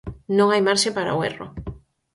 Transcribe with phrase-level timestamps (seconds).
[0.37, 1.47] Non hai marxe para o erro.